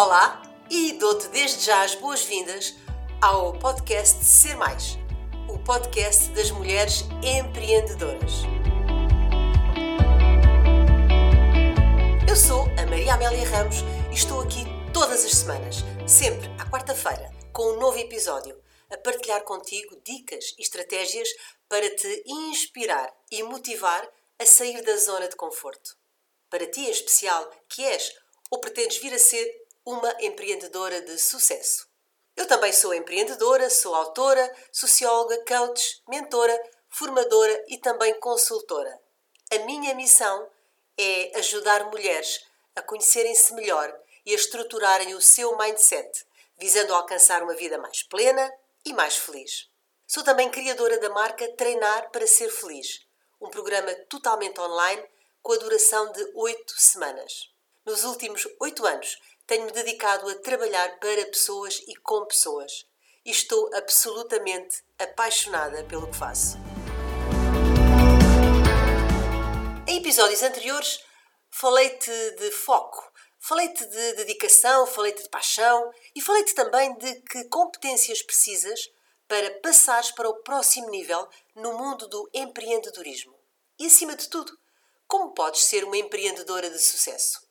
Olá 0.00 0.40
e 0.70 0.92
dou-te 0.92 1.26
desde 1.26 1.64
já 1.64 1.82
as 1.82 1.96
boas-vindas 1.96 2.72
ao 3.20 3.58
podcast 3.58 4.24
Ser 4.24 4.54
Mais, 4.54 4.96
o 5.48 5.58
podcast 5.58 6.28
das 6.34 6.52
mulheres 6.52 7.02
empreendedoras. 7.20 8.44
Eu 12.28 12.36
sou 12.36 12.62
a 12.80 12.86
Maria 12.86 13.14
Amélia 13.14 13.44
Ramos 13.48 13.78
e 14.12 14.14
estou 14.14 14.40
aqui 14.40 14.62
todas 14.94 15.24
as 15.24 15.32
semanas, 15.32 15.78
sempre 16.06 16.46
à 16.60 16.70
quarta-feira, 16.70 17.32
com 17.52 17.72
um 17.72 17.80
novo 17.80 17.98
episódio, 17.98 18.56
a 18.92 18.96
partilhar 18.98 19.42
contigo 19.42 20.00
dicas 20.04 20.54
e 20.56 20.62
estratégias 20.62 21.28
para 21.68 21.90
te 21.96 22.22
inspirar 22.24 23.12
e 23.32 23.42
motivar 23.42 24.08
a 24.38 24.46
sair 24.46 24.80
da 24.82 24.96
zona 24.96 25.26
de 25.26 25.34
conforto. 25.34 25.96
Para 26.48 26.70
ti 26.70 26.82
em 26.82 26.90
especial, 26.90 27.50
que 27.68 27.82
és 27.82 28.14
ou 28.48 28.60
pretendes 28.60 28.98
vir 28.98 29.12
a 29.12 29.18
ser 29.18 29.67
uma 29.88 30.14
empreendedora 30.20 31.00
de 31.00 31.18
sucesso. 31.18 31.88
Eu 32.36 32.46
também 32.46 32.70
sou 32.70 32.92
empreendedora, 32.92 33.70
sou 33.70 33.94
autora, 33.94 34.54
socióloga, 34.70 35.42
coach, 35.46 36.02
mentora, 36.06 36.54
formadora 36.90 37.64
e 37.68 37.78
também 37.78 38.12
consultora. 38.20 39.00
A 39.50 39.58
minha 39.60 39.94
missão 39.94 40.46
é 40.98 41.38
ajudar 41.38 41.86
mulheres 41.86 42.44
a 42.76 42.82
conhecerem-se 42.82 43.54
melhor 43.54 43.98
e 44.26 44.32
a 44.32 44.34
estruturarem 44.34 45.14
o 45.14 45.22
seu 45.22 45.56
mindset, 45.56 46.26
visando 46.58 46.94
alcançar 46.94 47.42
uma 47.42 47.54
vida 47.54 47.78
mais 47.78 48.02
plena 48.02 48.52
e 48.84 48.92
mais 48.92 49.16
feliz. 49.16 49.70
Sou 50.06 50.22
também 50.22 50.50
criadora 50.50 50.98
da 50.98 51.08
marca 51.08 51.48
Treinar 51.52 52.10
para 52.10 52.26
Ser 52.26 52.50
Feliz, 52.50 53.06
um 53.40 53.48
programa 53.48 53.94
totalmente 54.06 54.60
online 54.60 55.02
com 55.42 55.52
a 55.52 55.56
duração 55.56 56.12
de 56.12 56.30
oito 56.34 56.74
semanas. 56.78 57.50
Nos 57.86 58.04
últimos 58.04 58.46
oito 58.60 58.84
anos, 58.84 59.18
tenho-me 59.48 59.72
dedicado 59.72 60.28
a 60.28 60.34
trabalhar 60.34 61.00
para 61.00 61.24
pessoas 61.24 61.82
e 61.88 61.96
com 61.96 62.26
pessoas. 62.26 62.86
E 63.24 63.30
estou 63.30 63.74
absolutamente 63.74 64.84
apaixonada 64.98 65.82
pelo 65.84 66.06
que 66.06 66.16
faço. 66.16 66.58
Em 69.86 69.96
episódios 69.96 70.42
anteriores, 70.42 71.02
falei-te 71.50 72.10
de 72.32 72.50
foco, 72.50 73.02
falei-te 73.40 73.86
de 73.86 74.12
dedicação, 74.16 74.86
falei-te 74.86 75.22
de 75.22 75.30
paixão 75.30 75.90
e 76.14 76.20
falei-te 76.20 76.54
também 76.54 76.94
de 76.98 77.14
que 77.22 77.44
competências 77.44 78.20
precisas 78.20 78.90
para 79.26 79.50
passares 79.62 80.10
para 80.10 80.28
o 80.28 80.42
próximo 80.42 80.90
nível 80.90 81.26
no 81.54 81.72
mundo 81.72 82.06
do 82.06 82.28
empreendedorismo. 82.34 83.34
E 83.78 83.86
acima 83.86 84.14
de 84.14 84.28
tudo, 84.28 84.52
como 85.06 85.32
podes 85.32 85.64
ser 85.64 85.84
uma 85.84 85.96
empreendedora 85.96 86.68
de 86.68 86.78
sucesso? 86.78 87.47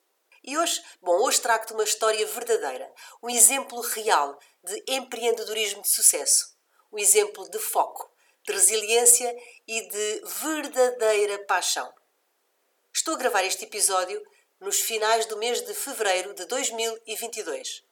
E 0.47 0.57
hoje, 0.57 0.81
bom, 1.01 1.11
hoje 1.23 1.41
trago-te 1.41 1.73
uma 1.73 1.83
história 1.83 2.25
verdadeira, 2.25 2.89
um 3.21 3.29
exemplo 3.29 3.81
real 3.81 4.39
de 4.63 4.81
empreendedorismo 4.87 5.81
de 5.81 5.89
sucesso, 5.89 6.55
um 6.89 6.97
exemplo 6.97 7.49
de 7.49 7.59
foco, 7.59 8.09
de 8.45 8.53
resiliência 8.53 9.35
e 9.67 9.89
de 9.89 10.21
verdadeira 10.25 11.37
paixão. 11.39 11.93
Estou 12.95 13.15
a 13.15 13.17
gravar 13.17 13.43
este 13.43 13.65
episódio 13.65 14.23
nos 14.57 14.79
finais 14.79 15.25
do 15.25 15.35
mês 15.35 15.59
de 15.65 15.73
fevereiro 15.73 16.33
de 16.33 16.45
2022. 16.45 17.83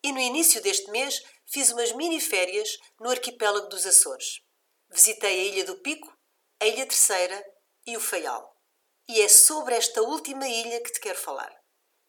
E 0.00 0.12
no 0.12 0.20
início 0.20 0.62
deste 0.62 0.88
mês 0.92 1.20
fiz 1.46 1.72
umas 1.72 1.90
mini 1.90 2.20
férias 2.20 2.78
no 3.00 3.10
arquipélago 3.10 3.66
dos 3.66 3.84
Açores. 3.84 4.40
Visitei 4.88 5.40
a 5.40 5.44
Ilha 5.46 5.64
do 5.64 5.74
Pico, 5.78 6.16
a 6.60 6.66
Ilha 6.66 6.86
Terceira 6.86 7.44
e 7.84 7.96
o 7.96 8.00
Faial. 8.00 8.56
E 9.08 9.20
é 9.20 9.26
sobre 9.26 9.74
esta 9.74 10.00
última 10.00 10.46
ilha 10.46 10.80
que 10.80 10.92
te 10.92 11.00
quero 11.00 11.18
falar 11.18 11.57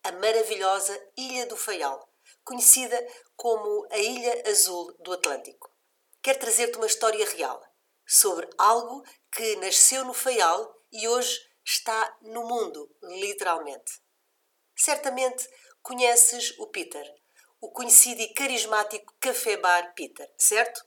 a 0.09 0.11
maravilhosa 0.13 0.99
Ilha 1.15 1.45
do 1.45 1.55
Faial, 1.55 2.11
conhecida 2.43 2.97
como 3.35 3.87
a 3.91 3.97
Ilha 3.99 4.49
Azul 4.49 4.91
do 4.99 5.13
Atlântico. 5.13 5.71
Quero 6.19 6.39
trazer-te 6.39 6.77
uma 6.77 6.87
história 6.87 7.23
real 7.29 7.61
sobre 8.07 8.49
algo 8.57 9.03
que 9.31 9.55
nasceu 9.57 10.03
no 10.03 10.13
Faial 10.13 10.83
e 10.91 11.07
hoje 11.07 11.39
está 11.63 12.17
no 12.23 12.43
mundo, 12.43 12.89
literalmente. 13.03 14.01
Certamente 14.75 15.47
conheces 15.83 16.57
o 16.57 16.65
Peter, 16.65 17.05
o 17.61 17.69
conhecido 17.69 18.19
e 18.21 18.33
carismático 18.33 19.13
café 19.19 19.57
bar 19.57 19.93
Peter, 19.93 20.27
certo? 20.39 20.83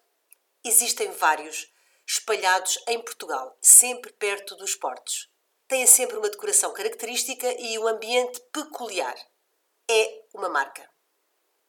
Existem 0.64 1.12
vários, 1.12 1.72
espalhados 2.04 2.76
em 2.88 3.00
Portugal, 3.00 3.56
sempre 3.60 4.12
perto 4.14 4.56
dos 4.56 4.74
portos 4.74 5.31
têm 5.72 5.86
sempre 5.86 6.18
uma 6.18 6.28
decoração 6.28 6.70
característica 6.74 7.50
e 7.58 7.78
um 7.78 7.88
ambiente 7.88 8.38
peculiar. 8.52 9.16
É 9.88 10.22
uma 10.34 10.50
marca. 10.50 10.86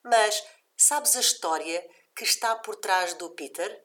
Mas 0.04 0.44
sabes 0.76 1.16
a 1.16 1.22
história 1.22 1.90
que 2.14 2.26
está 2.26 2.54
por 2.54 2.76
trás 2.76 3.14
do 3.14 3.30
Peter? 3.30 3.82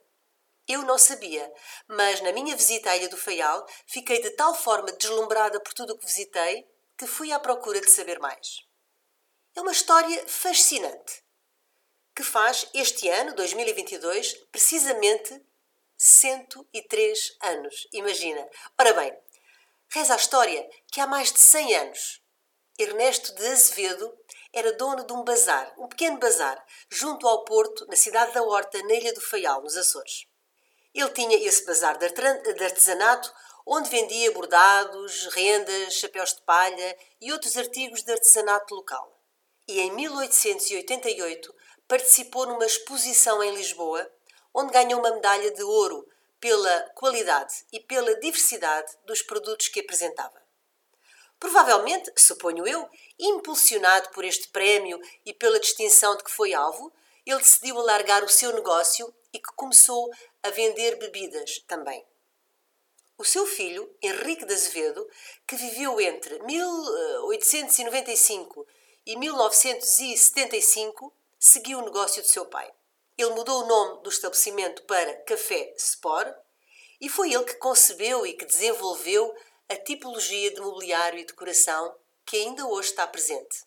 Eu 0.67 0.83
não 0.83 0.99
sabia, 0.99 1.49
mas 1.87 2.21
na 2.21 2.33
minha 2.33 2.57
visita 2.57 2.91
à 2.91 2.97
Ilha 2.97 3.09
do 3.09 3.17
Faial 3.17 3.65
fiquei 3.87 4.21
de 4.21 4.31
tal 4.31 4.57
forma 4.57 4.91
deslumbrada 4.91 5.61
por 5.61 5.73
tudo 5.73 5.93
o 5.93 5.97
que 5.97 6.07
visitei 6.07 6.69
que 6.97 7.07
fui 7.07 7.31
à 7.31 7.39
procura 7.39 7.81
de 7.81 7.89
saber 7.89 8.19
mais. 8.19 8.67
É 9.55 9.61
uma 9.61 9.71
história 9.71 10.27
fascinante 10.27 11.23
que 12.13 12.25
faz 12.25 12.69
este 12.75 13.09
ano, 13.09 13.37
2022, 13.37 14.33
precisamente 14.51 15.41
103 15.97 17.37
anos. 17.41 17.87
Imagina. 17.93 18.49
Ora 18.77 18.93
bem, 18.95 19.17
Reza 19.91 20.13
a 20.13 20.17
história 20.17 20.69
que 20.93 21.01
há 21.01 21.07
mais 21.07 21.33
de 21.33 21.39
100 21.39 21.77
anos, 21.77 22.21
Ernesto 22.79 23.35
de 23.35 23.47
Azevedo 23.47 24.15
era 24.53 24.75
dono 24.75 25.03
de 25.03 25.13
um 25.15 25.25
bazar, 25.25 25.75
um 25.79 25.89
pequeno 25.89 26.19
bazar, 26.19 26.63
junto 26.91 27.27
ao 27.27 27.43
porto, 27.45 27.87
na 27.87 27.97
cidade 27.97 28.33
da 28.33 28.43
Horta, 28.43 28.83
na 28.83 28.95
Ilha 28.95 29.15
do 29.15 29.21
Faial, 29.23 29.63
nos 29.63 29.79
Açores. 29.79 30.27
Ele 30.93 31.09
tinha 31.11 31.39
esse 31.39 31.65
bazar 31.65 31.97
de 31.97 32.05
artesanato, 32.05 33.33
onde 33.67 33.89
vendia 33.89 34.31
bordados, 34.31 35.27
rendas, 35.29 35.95
chapéus 35.95 36.35
de 36.35 36.43
palha 36.43 36.97
e 37.19 37.33
outros 37.33 37.57
artigos 37.57 38.03
de 38.03 38.13
artesanato 38.13 38.75
local. 38.75 39.19
E 39.67 39.81
em 39.81 39.91
1888 39.93 41.55
participou 41.89 42.47
numa 42.47 42.67
exposição 42.67 43.43
em 43.43 43.55
Lisboa, 43.55 44.07
onde 44.55 44.73
ganhou 44.73 45.01
uma 45.01 45.13
medalha 45.13 45.51
de 45.51 45.63
ouro 45.63 46.07
pela 46.41 46.81
qualidade 46.95 47.67
e 47.73 47.81
pela 47.81 48.15
diversidade 48.21 48.97
dos 49.05 49.23
produtos 49.23 49.67
que 49.69 49.81
apresentava. 49.81 50.41
Provavelmente, 51.39 52.13
suponho 52.17 52.67
eu, 52.67 52.89
impulsionado 53.19 54.11
por 54.11 54.25
este 54.25 54.49
prémio 54.49 55.01
e 55.25 55.33
pela 55.33 55.59
distinção 55.61 56.15
de 56.17 56.25
que 56.25 56.31
foi 56.31 56.53
alvo, 56.53 56.93
ele 57.25 57.39
decidiu 57.39 57.79
alargar 57.79 58.23
o 58.25 58.29
seu 58.29 58.53
negócio 58.53 59.15
e 59.33 59.39
que 59.39 59.55
começou 59.55 60.11
a 60.43 60.51
vender 60.51 60.97
bebidas 60.97 61.61
também. 61.67 62.05
O 63.17 63.25
seu 63.25 63.47
filho, 63.47 63.91
Henrique 64.01 64.45
de 64.45 64.53
Azevedo, 64.55 65.09
que 65.47 65.57
viveu 65.57 66.01
entre 66.01 66.39
1895 66.41 68.67
e 69.05 69.17
1975, 69.17 71.13
seguiu 71.39 71.81
o 71.81 71.85
negócio 71.85 72.23
do 72.23 72.29
seu 72.29 72.47
pai. 72.47 72.73
Ele 73.19 73.31
mudou 73.31 73.65
o 73.65 73.67
nome 73.67 74.03
do 74.05 74.11
estabelecimento 74.11 74.83
para 74.85 75.13
Café 75.23 75.75
Sport 75.77 76.33
e 77.01 77.09
foi 77.09 77.33
ele 77.35 77.43
que 77.43 77.55
concebeu 77.55 78.25
e 78.25 78.33
que 78.33 78.45
desenvolveu 78.45 79.35
a 79.69 79.75
tipologia 79.75 80.53
de 80.53 80.61
mobiliário 80.61 81.19
e 81.19 81.25
decoração 81.25 81.99
que 82.25 82.37
ainda 82.37 82.65
hoje 82.65 82.91
está 82.91 83.05
presente. 83.09 83.65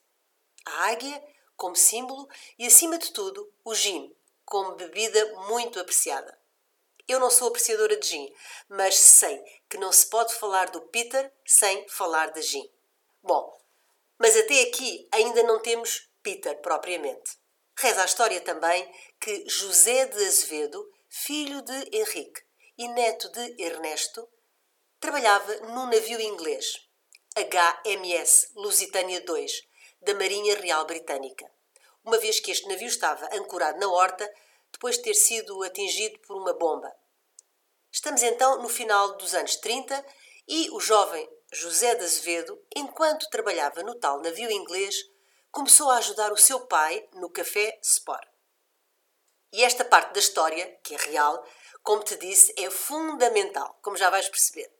A 0.65 0.85
águia 0.91 1.21
como 1.57 1.75
símbolo 1.75 2.29
e, 2.57 2.65
acima 2.65 2.97
de 2.97 3.11
tudo, 3.11 3.51
o 3.65 3.75
gin 3.75 4.15
como 4.45 4.75
bebida 4.75 5.33
muito 5.49 5.81
apreciada. 5.81 6.39
Eu 7.05 7.19
não 7.19 7.29
sou 7.29 7.49
apreciadora 7.49 7.97
de 7.97 8.07
gin, 8.07 8.33
mas 8.69 8.95
sei 8.95 9.43
que 9.69 9.77
não 9.77 9.91
se 9.91 10.09
pode 10.09 10.33
falar 10.35 10.69
do 10.69 10.79
Peter 10.83 11.29
sem 11.45 11.85
falar 11.89 12.31
de 12.31 12.41
gin. 12.41 12.71
Bom, 13.21 13.61
mas 14.17 14.33
até 14.37 14.61
aqui 14.61 15.09
ainda 15.11 15.43
não 15.43 15.59
temos 15.59 16.09
Peter 16.23 16.57
propriamente. 16.61 17.40
Reza 17.77 18.01
a 18.01 18.05
história 18.05 18.41
também 18.41 18.89
que 19.19 19.47
José 19.47 20.05
de 20.05 20.23
Azevedo, 20.25 20.87
filho 21.09 21.61
de 21.61 21.97
Henrique 21.97 22.41
e 22.77 22.87
neto 22.87 23.29
de 23.29 23.63
Ernesto, 23.63 24.27
trabalhava 24.99 25.55
num 25.67 25.87
navio 25.87 26.21
inglês, 26.21 26.87
HMS 27.35 28.51
Lusitânia 28.55 29.23
II, 29.27 29.47
da 30.01 30.13
Marinha 30.13 30.55
Real 30.57 30.85
Britânica, 30.85 31.51
uma 32.03 32.17
vez 32.17 32.39
que 32.39 32.51
este 32.51 32.67
navio 32.67 32.87
estava 32.87 33.27
ancorado 33.33 33.79
na 33.79 33.87
horta 33.87 34.31
depois 34.71 34.97
de 34.97 35.03
ter 35.03 35.13
sido 35.13 35.63
atingido 35.63 36.19
por 36.19 36.37
uma 36.37 36.53
bomba. 36.53 36.91
Estamos 37.91 38.23
então 38.23 38.61
no 38.61 38.69
final 38.69 39.17
dos 39.17 39.33
anos 39.33 39.55
30 39.57 40.05
e 40.47 40.69
o 40.71 40.79
jovem 40.79 41.29
José 41.51 41.95
de 41.95 42.03
Azevedo, 42.03 42.59
enquanto 42.75 43.29
trabalhava 43.29 43.83
no 43.83 43.95
tal 43.95 44.21
navio 44.21 44.49
inglês, 44.49 44.95
começou 45.51 45.91
a 45.91 45.97
ajudar 45.97 46.31
o 46.31 46.37
seu 46.37 46.61
pai 46.61 47.07
no 47.15 47.29
café 47.29 47.77
Sport. 47.83 48.25
E 49.51 49.63
esta 49.63 49.83
parte 49.83 50.13
da 50.13 50.19
história, 50.19 50.79
que 50.81 50.95
é 50.95 50.97
real, 50.97 51.45
como 51.83 52.03
te 52.03 52.15
disse, 52.15 52.53
é 52.57 52.69
fundamental, 52.71 53.77
como 53.81 53.97
já 53.97 54.09
vais 54.09 54.29
perceber. 54.29 54.71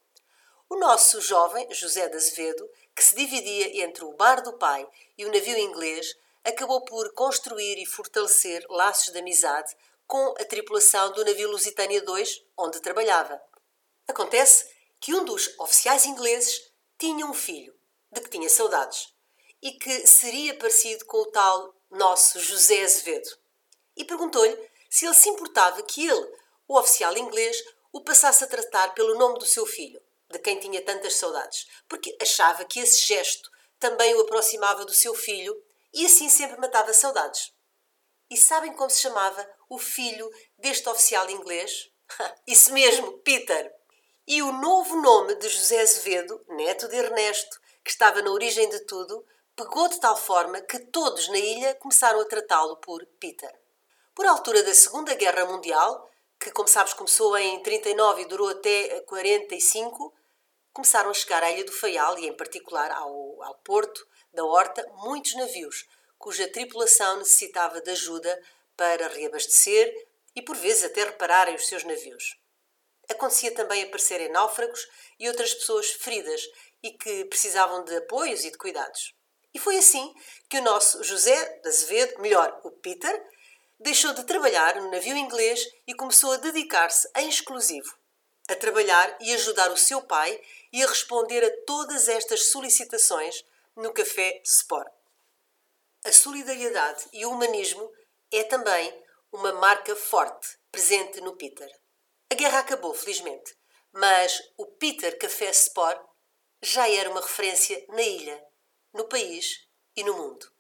O 0.70 0.78
nosso 0.78 1.20
jovem, 1.20 1.68
José 1.74 2.08
de 2.08 2.16
Azevedo, 2.16 2.70
que 2.96 3.04
se 3.04 3.16
dividia 3.16 3.84
entre 3.84 4.06
o 4.06 4.14
bar 4.14 4.42
do 4.42 4.54
pai 4.54 4.88
e 5.18 5.26
o 5.26 5.32
navio 5.32 5.58
inglês, 5.58 6.16
acabou 6.42 6.86
por 6.86 7.14
construir 7.14 7.78
e 7.78 7.86
fortalecer 7.86 8.66
laços 8.70 9.12
de 9.12 9.20
amizade 9.20 9.76
com 10.08 10.34
a 10.40 10.46
tripulação 10.46 11.12
do 11.12 11.26
navio 11.26 11.52
Lusitânia 11.52 12.02
2, 12.02 12.46
onde 12.58 12.80
trabalhava. 12.80 13.42
Acontece 14.08 14.74
que 15.02 15.14
um 15.14 15.26
dos 15.26 15.54
oficiais 15.60 16.06
ingleses 16.06 16.72
tinha 16.98 17.26
um 17.26 17.34
filho, 17.34 17.76
de 18.10 18.22
que 18.22 18.30
tinha 18.30 18.50
saudades, 18.50 19.14
e 19.62 19.74
que 19.74 20.08
seria 20.08 20.58
parecido 20.58 21.06
com 21.06 21.18
o 21.18 21.32
tal 21.32 21.76
nosso 21.90 22.40
José 22.40 22.84
Azevedo. 22.84 23.30
E 23.96 24.04
perguntou-lhe 24.04 24.58
se 24.90 25.06
ele 25.06 25.14
se 25.14 25.30
importava 25.30 25.82
que 25.84 26.08
ele, 26.08 26.32
o 26.68 26.78
oficial 26.78 27.16
inglês, 27.18 27.64
o 27.92 28.02
passasse 28.02 28.44
a 28.44 28.48
tratar 28.48 28.94
pelo 28.94 29.18
nome 29.18 29.40
do 29.40 29.46
seu 29.46 29.66
filho, 29.66 30.02
de 30.30 30.40
quem 30.40 30.60
tinha 30.60 30.82
tantas 30.82 31.16
saudades, 31.16 31.68
porque 31.88 32.18
achava 32.22 32.64
que 32.66 32.80
esse 32.80 33.06
gesto 33.06 33.50
também 33.80 34.16
o 34.16 34.22
aproximava 34.22 34.86
do 34.86 34.94
seu 34.94 35.14
filho 35.14 35.56
e 35.94 36.06
assim 36.06 36.30
sempre 36.30 36.60
matava 36.60 36.94
saudades. 36.94 37.54
E 38.30 38.38
sabem 38.38 38.74
como 38.74 38.90
se 38.90 39.02
chamava 39.02 39.46
o 39.70 39.78
filho 39.78 40.30
deste 40.58 40.88
oficial 40.88 41.30
inglês? 41.30 41.90
Isso 42.48 42.72
mesmo, 42.74 43.18
Peter! 43.20 43.74
E 44.26 44.42
o 44.42 44.54
novo 44.54 45.02
nome 45.02 45.36
de 45.36 45.50
José 45.50 45.82
Azevedo, 45.82 46.42
neto 46.48 46.88
de 46.88 46.96
Ernesto, 46.96 47.60
que 47.84 47.90
estava 47.90 48.22
na 48.22 48.32
origem 48.32 48.70
de 48.70 48.80
tudo, 48.86 49.26
pegou 49.62 49.88
de 49.88 50.00
tal 50.00 50.18
forma 50.18 50.60
que 50.62 50.80
todos 50.80 51.28
na 51.30 51.38
ilha 51.38 51.76
começaram 51.76 52.20
a 52.20 52.26
tratá-lo 52.26 52.78
por 52.78 53.06
Peter. 53.20 53.54
Por 54.16 54.26
altura 54.26 54.64
da 54.64 54.74
Segunda 54.74 55.14
Guerra 55.14 55.46
Mundial, 55.46 56.10
que, 56.40 56.50
como 56.50 56.68
sabes, 56.68 56.94
começou 56.94 57.38
em 57.38 57.62
39 57.62 58.24
e 58.24 58.26
durou 58.26 58.50
até 58.50 59.02
45, 59.02 60.14
começaram 60.74 61.12
a 61.12 61.14
chegar 61.14 61.44
à 61.44 61.52
Ilha 61.52 61.64
do 61.64 61.72
Faial 61.72 62.18
e, 62.18 62.28
em 62.28 62.36
particular, 62.36 62.92
ao, 62.92 63.44
ao 63.44 63.56
porto 63.64 64.04
da 64.34 64.44
Horta, 64.44 64.84
muitos 65.04 65.36
navios, 65.36 65.88
cuja 66.18 66.52
tripulação 66.52 67.18
necessitava 67.18 67.82
de 67.82 67.92
ajuda 67.92 68.42
para 68.76 69.10
reabastecer 69.10 69.94
e, 70.36 70.42
por 70.42 70.56
vezes, 70.56 70.86
até 70.86 71.04
repararem 71.04 71.54
os 71.54 71.68
seus 71.68 71.84
navios. 71.84 72.36
Acontecia 73.08 73.54
também 73.54 73.84
aparecerem 73.84 74.30
náufragos 74.30 74.88
e 75.20 75.28
outras 75.28 75.54
pessoas 75.54 75.92
feridas 75.92 76.42
e 76.82 76.92
que 76.92 77.26
precisavam 77.26 77.84
de 77.84 77.96
apoios 77.98 78.44
e 78.44 78.50
de 78.50 78.58
cuidados. 78.58 79.14
E 79.54 79.60
foi 79.60 79.78
assim 79.78 80.14
que 80.50 80.60
o 80.60 80.64
nosso 80.64 81.04
José 81.04 81.60
de 81.62 81.68
Azevedo, 81.68 82.22
melhor, 82.22 82.60
o 82.64 82.72
Peter, 82.72 83.24
deixou 83.80 84.14
de 84.14 84.24
trabalhar 84.24 84.76
no 84.76 84.92
navio 84.92 85.18
inglês 85.18 85.68
e 85.88 85.94
começou 85.94 86.32
a 86.34 86.38
dedicar-se 86.38 87.10
em 87.18 87.28
exclusivo 87.28 88.02
a 88.52 88.56
trabalhar 88.56 89.18
e 89.22 89.34
ajudar 89.34 89.72
o 89.72 89.78
seu 89.78 90.02
pai 90.02 90.40
e 90.74 90.84
a 90.84 90.88
responder 90.88 91.44
a 91.44 91.66
todas 91.66 92.10
estas 92.10 92.52
solicitações 92.52 93.46
no 93.76 93.94
Café 93.94 94.42
Sport. 94.44 94.92
A 96.04 96.12
solidariedade 96.12 97.06
e 97.14 97.26
o 97.26 97.32
humanismo 97.32 97.90
é 98.32 98.44
também 98.44 98.94
uma 99.32 99.54
marca 99.54 99.96
forte 99.96 100.58
presente 100.70 101.22
no 101.22 101.36
Peter. 101.38 101.70
A 102.30 102.36
guerra 102.36 102.60
acabou, 102.60 102.94
felizmente, 102.94 103.56
mas 103.94 104.42
o 104.58 104.66
Peter 104.66 105.18
Café 105.18 105.50
Sport 105.52 106.02
já 106.62 106.90
era 106.90 107.10
uma 107.10 107.22
referência 107.22 107.84
na 107.90 108.02
ilha, 108.02 108.44
no 108.94 109.06
país 109.06 109.68
e 109.96 110.04
no 110.04 110.16
mundo. 110.16 110.52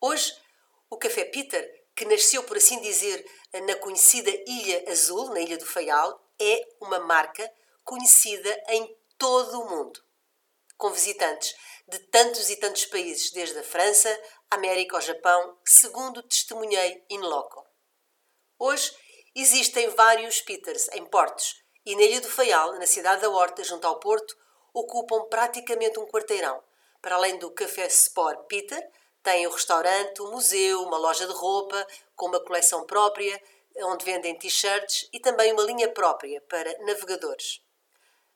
Hoje, 0.00 0.36
o 0.90 0.96
Café 0.96 1.24
Peter, 1.24 1.86
que 1.96 2.04
nasceu, 2.04 2.42
por 2.44 2.56
assim 2.56 2.80
dizer, 2.80 3.24
na 3.66 3.74
conhecida 3.76 4.30
Ilha 4.46 4.90
Azul, 4.90 5.30
na 5.30 5.40
Ilha 5.40 5.58
do 5.58 5.66
Faial, 5.66 6.20
é 6.40 6.60
uma 6.80 6.98
marca 7.00 7.50
conhecida 7.82 8.62
em 8.68 8.96
todo 9.16 9.60
o 9.60 9.70
mundo, 9.70 10.02
com 10.76 10.90
visitantes 10.90 11.54
de 11.86 11.98
tantos 12.10 12.50
e 12.50 12.56
tantos 12.56 12.86
países, 12.86 13.30
desde 13.30 13.58
a 13.58 13.62
França, 13.62 14.20
América 14.50 14.96
ao 14.96 15.02
Japão, 15.02 15.58
segundo 15.64 16.22
testemunhei 16.22 17.04
in 17.10 17.20
loco. 17.20 17.64
Hoje 18.58 18.96
existem 19.34 19.88
vários 19.90 20.40
Peters 20.40 20.88
em 20.92 21.04
portos 21.04 21.62
e 21.86 21.94
na 21.94 22.02
Ilha 22.02 22.20
do 22.20 22.30
Faial, 22.30 22.78
na 22.78 22.86
cidade 22.86 23.22
da 23.22 23.28
Horta, 23.28 23.62
junto 23.62 23.86
ao 23.86 24.00
porto, 24.00 24.34
ocupam 24.72 25.28
praticamente 25.28 25.98
um 25.98 26.06
quarteirão. 26.06 26.62
Para 27.04 27.16
além 27.16 27.36
do 27.36 27.50
Café 27.50 27.86
Sport 27.88 28.46
Peter, 28.46 28.82
tem 29.22 29.46
o 29.46 29.50
restaurante, 29.50 30.22
o 30.22 30.30
museu, 30.30 30.80
uma 30.84 30.96
loja 30.96 31.26
de 31.26 31.34
roupa 31.34 31.86
com 32.16 32.28
uma 32.28 32.42
coleção 32.42 32.86
própria, 32.86 33.38
onde 33.76 34.06
vendem 34.06 34.38
t-shirts 34.38 35.06
e 35.12 35.20
também 35.20 35.52
uma 35.52 35.64
linha 35.64 35.92
própria 35.92 36.40
para 36.48 36.78
navegadores. 36.78 37.60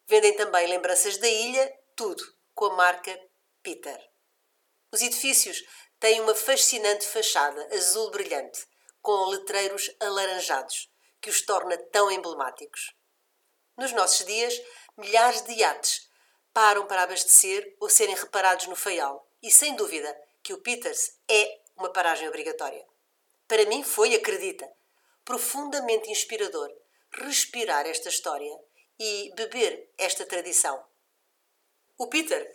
Vendem 0.07 0.37
também 0.37 0.67
lembranças 0.67 1.17
da 1.17 1.27
ilha, 1.27 1.75
tudo 1.97 2.23
com 2.55 2.67
a 2.67 2.77
marca 2.77 3.19
Peter. 3.63 3.99
Os 4.93 5.01
edifícios 5.01 5.65
têm 5.99 6.21
uma 6.21 6.35
fascinante 6.35 7.07
fachada 7.07 7.75
azul 7.75 8.11
brilhante, 8.11 8.67
com 9.01 9.31
letreiros 9.31 9.91
alaranjados, 9.99 10.91
que 11.23 11.31
os 11.31 11.41
torna 11.41 11.79
tão 11.79 12.11
emblemáticos. 12.11 12.95
Nos 13.79 13.93
nossos 13.93 14.27
dias, 14.27 14.61
milhares 14.99 15.41
de 15.41 15.55
iates 15.55 16.08
param 16.53 16.87
para 16.87 17.03
abastecer 17.03 17.77
ou 17.81 17.89
serem 17.89 18.15
reparados 18.15 18.67
no 18.67 18.77
Faial, 18.77 19.29
e 19.43 19.51
sem 19.51 19.75
dúvida 19.77 20.17
que 20.43 20.53
o 20.53 20.59
Peters 20.59 21.19
é 21.29 21.61
uma 21.77 21.91
paragem 21.91 22.29
obrigatória. 22.29 22.85
Para 23.47 23.65
mim 23.67 23.83
foi, 23.83 24.15
acredita, 24.15 24.69
profundamente 25.25 26.11
inspirador 26.11 26.71
respirar 27.13 27.87
esta 27.87 28.09
história 28.09 28.59
e 28.99 29.33
beber 29.35 29.91
esta 29.97 30.27
tradição. 30.27 30.83
O 31.97 32.07
Peter 32.07 32.51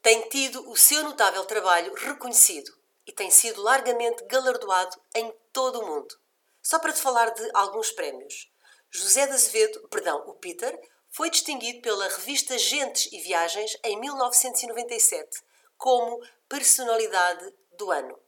tem 0.00 0.28
tido 0.28 0.68
o 0.70 0.76
seu 0.76 1.02
notável 1.02 1.44
trabalho 1.44 1.94
reconhecido 1.94 2.72
e 3.06 3.12
tem 3.12 3.30
sido 3.30 3.62
largamente 3.62 4.24
galardoado 4.24 5.00
em 5.14 5.32
todo 5.52 5.80
o 5.80 5.86
mundo. 5.86 6.14
Só 6.62 6.78
para 6.78 6.92
te 6.92 7.00
falar 7.00 7.30
de 7.30 7.50
alguns 7.54 7.90
prémios. 7.90 8.50
José 8.90 9.26
de 9.26 9.32
Azevedo, 9.32 9.88
perdão, 9.88 10.22
o 10.26 10.34
Peter, 10.34 10.78
foi 11.12 11.28
distinguido 11.28 11.82
pela 11.82 12.08
revista 12.08 12.56
Gentes 12.56 13.12
e 13.12 13.20
Viagens 13.20 13.76
em 13.84 14.00
1997 14.00 15.42
como 15.76 16.18
Personalidade 16.48 17.52
do 17.76 17.90
Ano. 17.90 18.18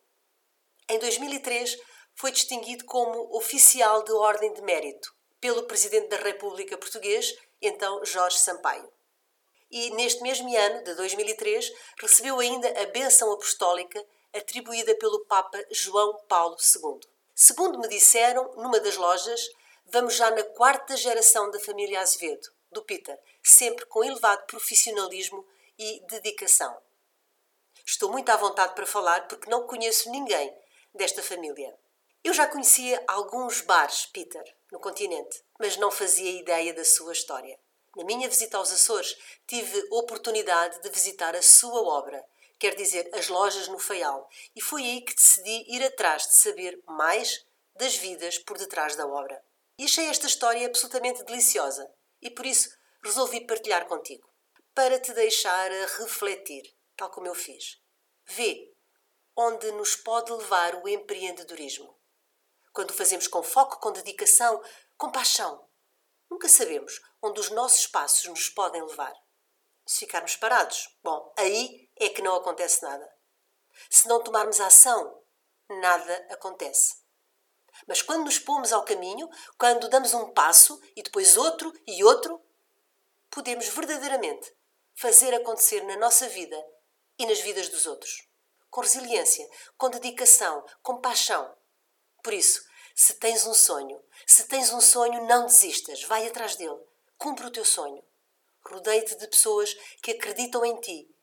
Em 0.91 0.99
2003, 0.99 1.79
foi 2.15 2.31
distinguido 2.31 2.85
como 2.85 3.35
Oficial 3.35 4.03
de 4.03 4.13
Ordem 4.13 4.53
de 4.53 4.61
Mérito 4.61 5.15
pelo 5.41 5.63
Presidente 5.63 6.09
da 6.09 6.19
República 6.19 6.77
Português, 6.77 7.35
então 7.61 8.05
Jorge 8.05 8.39
Sampaio. 8.39 8.93
E 9.71 9.91
neste 9.93 10.23
mesmo 10.23 10.55
ano, 10.55 10.85
de 10.85 10.95
2003, 10.95 11.73
recebeu 11.99 12.39
ainda 12.39 12.69
a 12.83 12.87
benção 12.87 13.33
apostólica 13.33 14.05
atribuída 14.31 14.95
pelo 14.97 15.25
Papa 15.25 15.59
João 15.71 16.19
Paulo 16.29 16.57
II. 16.59 17.01
Segundo 17.35 17.79
me 17.79 17.89
disseram, 17.89 18.53
numa 18.57 18.79
das 18.79 18.97
lojas, 18.97 19.49
vamos 19.87 20.17
já 20.17 20.31
na 20.31 20.45
quarta 20.45 20.97
geração 20.99 21.51
da 21.51 21.59
família 21.59 22.01
Azevedo, 22.01 22.54
do 22.75 22.83
Peter, 22.83 23.19
sempre 23.43 23.87
com 23.87 24.05
elevado 24.05 24.45
profissionalismo 24.47 25.47
e 25.79 26.01
dedicação. 26.09 26.77
Estou 27.87 28.11
muito 28.13 28.29
à 28.31 28.37
vontade 28.37 28.75
para 28.75 28.87
falar 28.87 29.27
porque 29.29 29.49
não 29.49 29.67
conheço 29.67 30.11
ninguém 30.11 30.55
desta 30.95 31.23
família. 31.23 31.75
Eu 32.23 32.33
já 32.33 32.47
conhecia 32.47 33.03
alguns 33.07 33.61
bares, 33.61 34.07
Peter, 34.07 34.45
no 34.73 34.79
continente, 34.79 35.43
mas 35.59 35.77
não 35.77 35.91
fazia 35.91 36.31
ideia 36.31 36.73
da 36.73 36.85
sua 36.85 37.13
história. 37.13 37.59
Na 37.97 38.05
minha 38.05 38.29
visita 38.29 38.57
aos 38.57 38.73
Açores, 38.73 39.17
tive 39.47 39.87
oportunidade 39.91 40.81
de 40.81 40.89
visitar 40.91 41.37
a 41.37 41.43
sua 41.43 41.83
obra, 41.83 42.25
quer 42.59 42.75
dizer, 42.75 43.09
as 43.15 43.29
lojas 43.29 43.69
no 43.69 43.79
Faial, 43.79 44.29
e 44.57 44.61
foi 44.61 44.83
aí 44.83 45.01
que 45.03 45.15
decidi 45.15 45.65
ir 45.69 45.85
atrás 45.85 46.27
de 46.27 46.35
saber 46.37 46.83
mais 46.87 47.45
das 47.77 47.97
vidas 47.97 48.39
por 48.39 48.57
detrás 48.57 48.97
da 48.97 49.07
obra. 49.07 49.43
E 49.79 49.85
achei 49.85 50.07
esta 50.07 50.27
história 50.27 50.67
absolutamente 50.67 51.23
deliciosa 51.25 51.91
e 52.25 52.31
por 52.31 52.45
isso 52.47 52.75
resolvi 53.05 53.47
partilhar 53.47 53.87
contigo, 53.87 54.29
para 54.75 54.99
te 54.99 55.13
deixar 55.13 55.71
a 55.71 55.87
refletir, 55.99 56.75
tal 56.97 57.11
como 57.11 57.29
eu 57.29 57.35
fiz. 57.35 57.79
Vê 58.27 58.75
onde 59.37 59.71
nos 59.73 59.95
pode 59.95 60.33
levar 60.33 60.75
o 60.77 60.89
empreendedorismo 60.89 61.97
quando 62.73 62.91
o 62.91 62.95
fazemos 62.95 63.29
com 63.29 63.43
foco, 63.43 63.79
com 63.79 63.93
dedicação, 63.93 64.61
com 64.97 65.13
paixão. 65.13 65.65
Nunca 66.29 66.49
sabemos 66.49 67.01
onde 67.23 67.39
os 67.39 67.51
nossos 67.51 67.87
passos 67.87 68.25
nos 68.25 68.49
podem 68.49 68.83
levar. 68.83 69.15
Se 69.87 70.01
ficarmos 70.01 70.35
parados, 70.35 70.89
bom, 71.03 71.33
aí 71.39 71.89
é 71.97 72.09
que 72.09 72.21
não 72.21 72.35
acontece 72.35 72.83
nada. 72.83 73.09
Se 73.89 74.09
não 74.09 74.23
tomarmos 74.23 74.61
ação, 74.61 75.23
nada 75.69 76.27
acontece. 76.31 77.04
Mas 77.87 78.03
quando 78.03 78.25
nos 78.25 78.39
pomos 78.39 78.73
ao 78.73 78.85
caminho, 78.85 79.29
quando 79.59 79.89
damos 79.89 80.15
um 80.15 80.31
passo 80.31 80.81
e 80.97 81.03
depois 81.03 81.37
outro 81.37 81.73
e 81.87 82.05
outro, 82.05 82.41
podemos 83.31 83.67
verdadeiramente 83.69 84.55
fazer 84.95 85.35
acontecer 85.35 85.83
na 85.83 85.97
nossa 85.97 86.29
vida 86.29 86.57
e 87.19 87.27
nas 87.27 87.41
vidas 87.41 87.69
dos 87.69 87.87
outros. 87.87 88.29
Com 88.71 88.81
resiliência, 88.81 89.49
com 89.77 89.91
dedicação, 89.91 90.65
com 90.83 91.01
paixão. 91.01 91.55
Por 92.23 92.33
isso, 92.33 92.65
se 92.95 93.15
tens 93.15 93.47
um 93.47 93.55
sonho, 93.55 94.01
se 94.27 94.47
tens 94.47 94.73
um 94.73 94.81
sonho, 94.81 95.27
não 95.27 95.47
desistas, 95.47 96.03
vai 96.05 96.27
atrás 96.27 96.57
dele, 96.57 96.79
cumpre 97.19 97.47
o 97.47 97.51
teu 97.51 97.65
sonho. 97.65 98.03
Rodeie-te 98.67 99.17
de 99.17 99.29
pessoas 99.29 99.75
que 100.03 100.13
acreditam 100.13 100.65
em 100.65 100.81
ti 100.81 101.15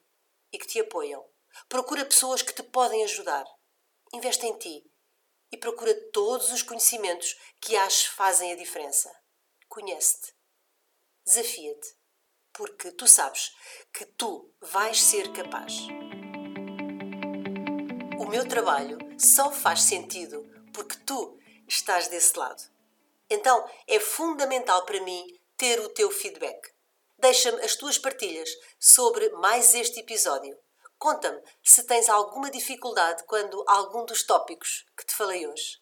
e 0.52 0.60
que 0.60 0.68
te 0.68 0.80
apoiam. 0.80 1.26
Procura 1.68 2.06
pessoas 2.06 2.42
que 2.42 2.54
te 2.54 2.62
podem 2.62 3.04
ajudar. 3.04 3.46
investe 4.14 4.46
em 4.46 4.58
ti 4.58 4.91
e 5.52 5.58
procura 5.58 5.94
todos 6.12 6.52
os 6.52 6.62
conhecimentos 6.62 7.38
que 7.60 7.76
aches 7.76 8.06
fazem 8.06 8.52
a 8.52 8.56
diferença. 8.56 9.12
Conhece-te. 9.68 10.34
Desafia-te. 11.26 11.96
Porque 12.54 12.92
tu 12.92 13.08
sabes 13.08 13.56
que 13.94 14.06
tu 14.06 14.54
vais 14.60 15.02
ser 15.02 15.32
capaz. 15.32 15.74
O 18.20 18.26
meu 18.26 18.48
trabalho 18.48 18.98
só 19.18 19.52
faz 19.52 19.84
sentido 19.84 20.46
porque 20.74 20.98
tu 21.06 21.40
estás 21.68 22.08
desse 22.08 22.38
lado. 22.38 22.62
Então 23.30 23.66
é 23.88 24.00
fundamental 24.00 24.86
para 24.86 25.02
mim 25.02 25.26
ter 25.56 25.80
o 25.80 25.90
teu 25.90 26.12
feedback. 26.12 26.70
Deixa-me 27.18 27.62
as 27.62 27.76
tuas 27.76 27.98
partilhas 27.98 28.50
sobre 28.80 29.30
mais 29.30 29.74
este 29.74 30.00
episódio. 30.00 30.58
Conta-me 31.02 31.42
se 31.64 31.84
tens 31.88 32.08
alguma 32.10 32.52
dificuldade 32.52 33.24
quando 33.24 33.64
algum 33.68 34.06
dos 34.06 34.22
tópicos 34.22 34.86
que 34.96 35.04
te 35.04 35.16
falei 35.16 35.48
hoje. 35.48 35.82